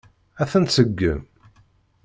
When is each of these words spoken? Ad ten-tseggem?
Ad 0.41 0.47
ten-tseggem? 0.51 1.19